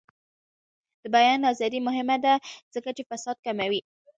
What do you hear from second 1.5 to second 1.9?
ازادي